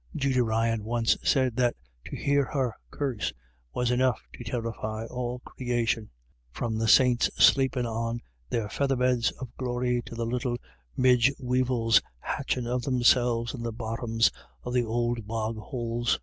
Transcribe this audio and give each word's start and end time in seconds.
Judy 0.15 0.41
Ryan 0.41 0.83
once 0.83 1.15
said 1.21 1.55
that 1.57 1.75
to 2.05 2.15
hear 2.15 2.43
her 2.43 2.73
curse 2.89 3.31
was 3.71 3.91
enough 3.91 4.19
to 4.33 4.43
terrify 4.43 5.05
all 5.05 5.37
creation, 5.45 6.09
i 6.09 6.09
86 6.09 6.09
IRISH 6.09 6.39
ID 6.39 6.49
YLLS. 6.49 6.57
from 6.57 6.75
the 6.79 6.87
saints 6.87 7.29
sleepin' 7.37 7.85
on 7.85 8.21
their 8.49 8.67
feather 8.67 8.95
beds 8.95 9.31
o' 9.39 9.47
glory, 9.59 10.01
to 10.07 10.15
the 10.15 10.25
little 10.25 10.57
midge 10.97 11.31
weevils 11.39 12.01
hatchin' 12.17 12.65
of 12.65 12.81
themselves 12.81 13.53
in 13.53 13.61
the 13.61 13.71
bottoms 13.71 14.31
of 14.63 14.73
the 14.73 14.87
ould 14.87 15.27
bog 15.27 15.57
holes. 15.59 16.19